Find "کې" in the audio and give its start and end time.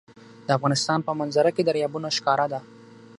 1.55-1.63